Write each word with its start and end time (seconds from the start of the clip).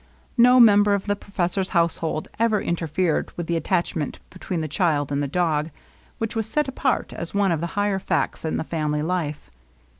No 0.35 0.59
member 0.59 0.95
of 0.95 1.05
the 1.05 1.15
professor's 1.15 1.69
household 1.77 2.27
ever 2.39 2.59
interfered 2.59 3.31
with 3.37 3.45
the 3.45 3.55
attachment 3.55 4.17
between 4.31 4.61
the 4.61 4.67
child 4.67 5.11
and 5.11 5.21
the 5.21 5.27
dog, 5.27 5.69
which 6.17 6.35
was 6.35 6.47
set 6.47 6.67
apart 6.67 7.13
as 7.13 7.35
one 7.35 7.51
of 7.51 7.61
the 7.61 7.67
higher 7.77 7.99
facts 7.99 8.43
in 8.43 8.57
the 8.57 8.63
family 8.63 9.03
life. 9.03 9.51